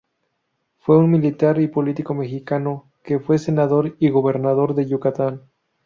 Fue 0.79 0.97
un 0.97 1.11
militar 1.11 1.61
y 1.61 1.67
político 1.67 2.15
mexicano, 2.15 2.87
que 3.03 3.19
fue 3.19 3.37
Senador 3.37 3.95
y 3.99 4.09
Gobernador 4.09 4.73
de 4.73 4.87
Yucatán. 4.87 5.43